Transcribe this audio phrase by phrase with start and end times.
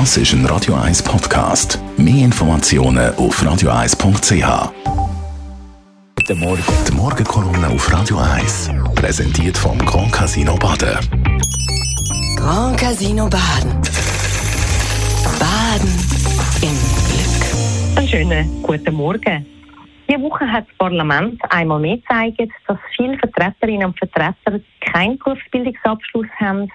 [0.00, 1.78] Das ist ein Radio 1 Podcast.
[1.96, 4.72] Mehr Informationen auf radio1.ch.
[6.16, 6.64] Guten Morgen.
[6.88, 10.98] Die Morgenkolumne auf Radio 1 präsentiert vom Grand Casino Baden.
[12.36, 13.70] Grand Casino Baden.
[15.38, 15.94] Baden
[16.60, 16.76] im
[17.06, 17.96] Glück.
[17.96, 19.46] Einen schönen guten Morgen.
[20.08, 26.26] Diese Woche hat das Parlament einmal mehr gezeigt, dass viele Vertreterinnen und Vertreter keinen Berufsbildungsabschluss
[26.40, 26.68] haben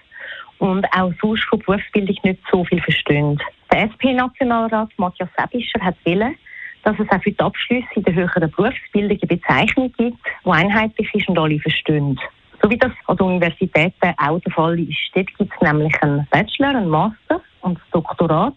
[0.59, 3.41] und auch sonst von Berufsbildung nicht so viel verstehen.
[3.71, 6.35] Der SP-Nationalrat Matthias Sebischer hat willen,
[6.83, 11.13] dass es auch für die Abschlüsse in der höheren Berufsbildung eine Bezeichnung gibt, die einheitlich
[11.13, 12.19] ist und alle verstehen.
[12.61, 14.97] So wie das an den Universitäten auch der Fall ist.
[15.13, 18.55] Dort gibt es nämlich einen Bachelor, einen Master und ein Doktorat.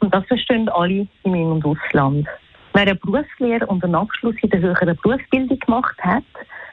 [0.00, 2.26] Und das verstehen alle im In- und Ausland.
[2.72, 6.24] Wer eine Berufslehre und einen Abschluss in der höheren Berufsbildung gemacht hat,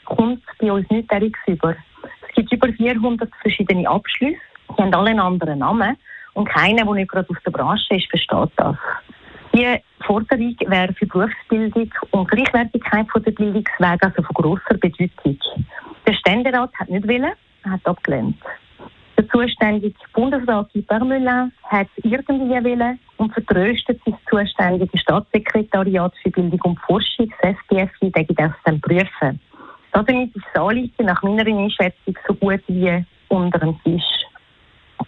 [0.05, 1.11] kommt bei uns nicht
[1.47, 1.75] über.
[2.27, 4.38] Es gibt über 400 verschiedene Abschlüsse.
[4.77, 5.98] Die haben alle einen anderen Namen.
[6.34, 8.76] Und keiner, der nicht gerade aus der Branche ist, versteht das.
[9.53, 15.39] Die Forderung wäre für Berufsbildung und Gleichwertigkeit der Bildungswege also von grosser Bedeutung.
[16.06, 18.38] Der Ständerat hat nicht willen, hat abgelehnt.
[19.17, 26.80] Der zuständige Bundesrat Parmelin hat irgendwie willen und vertröstet sein zuständige Staatssekretariat für Bildung und
[26.81, 29.39] Forschung, das SBFI, das dann prüfen.
[29.91, 34.27] Damit ist das Anliegen nach meiner Einschätzung so gut wie unter dem Tisch.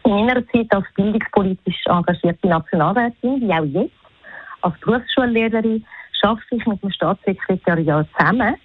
[0.09, 3.93] In meiner Zeit als bildungspolitisch engagierte Nationalrätin, wie auch jetzt,
[4.61, 5.85] als Berufsschullehrerin,
[6.23, 8.55] arbeite ich mit dem Staatssekretariat zusammen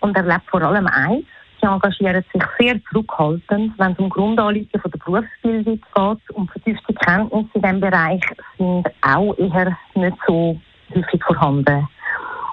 [0.00, 1.26] und erlebe vor allem eins,
[1.60, 6.94] Sie engagieren sich sehr zurückhaltend, wenn es um Grundanliegen von der Berufsbildung geht und vertiefte
[6.94, 8.22] Kenntnisse in diesem Bereich
[8.56, 10.58] sind auch eher nicht so
[10.94, 11.86] häufig vorhanden.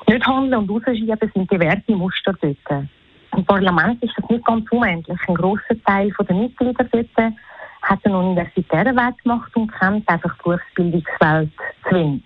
[0.08, 2.88] Nicht handeln und rausschieben sind diverse Muster dort.
[3.34, 5.20] Im Parlament ist das nicht ganz unendlich.
[5.26, 7.34] Ein grosser Teil der Mitglieder dort
[7.82, 11.52] hat einen universitären Weg gemacht und kennt einfach die Berufsbildungswelt
[11.88, 12.24] zu wenig.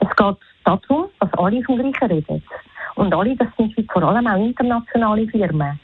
[0.00, 2.42] Es geht darum, dass alle vom Gleichen reden.
[2.94, 5.80] Und alle, das sind vor allem auch internationale Firmen.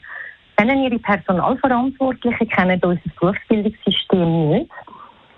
[0.59, 4.71] Denn ihre Personalverantwortlichen kennen unser Berufsbildungssystem nicht.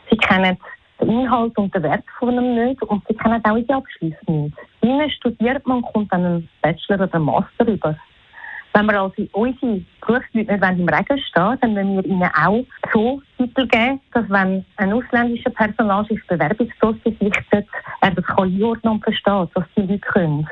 [0.09, 0.57] Sie kennen
[0.99, 4.57] den Inhalt und den Wert von einem nicht und sie kennen auch unsere Abschlüsse nicht.
[4.81, 7.95] Ihnen studiert man kommt dann einen Bachelor oder einen Master über.
[8.73, 13.21] Wenn wir also unsere Berufsleute nicht im Regen stehen, dann müssen wir ihnen auch so
[13.37, 17.67] Titel geben, dass wenn ein ausländischer Personalchef Bewerbungsdossier sichtet,
[17.99, 20.47] er das kann einordnen und versteht, was die Leute können.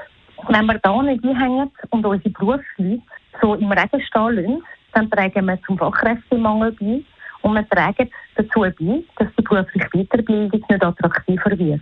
[0.50, 3.02] Wenn wir da nicht einhängen und unsere Berufsleute
[3.42, 4.64] so im Regen stehen lassen,
[4.94, 7.02] dann tragen wir zum Fachkräftemangel bei
[7.42, 11.82] und wir tragen dazu bei, dass die berufliche Weiterbildung nicht attraktiver wird.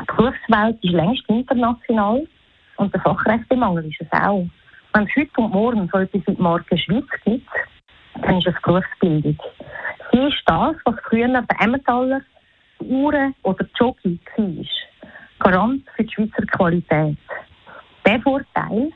[0.00, 2.26] Die Berufswelt ist längst international
[2.78, 4.46] und der Fachkräftemangel ist es auch.
[4.94, 7.48] Wenn es heute und morgen so etwas wie die Marke Schweiz gibt,
[8.20, 9.38] dann ist es Berufsbildung.
[10.12, 12.20] Sie ist das, was früher der Emmentaler
[12.78, 14.64] Uhren oder Jockey war.
[15.38, 17.16] Garant für die Schweizer Qualität.
[18.04, 18.90] Der Vorteil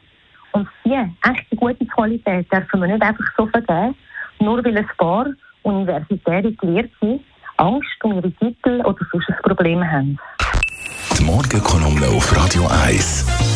[0.53, 3.97] und die echte gute Qualität dürfen wir nicht einfach so vergeben,
[4.39, 5.27] nur weil ein paar
[5.63, 7.21] universitäre Gelehrte
[7.57, 10.19] Angst um ihre Titel oder sonst ein Problem haben.
[11.19, 13.56] Die Morgenkolumne auf Radio 1.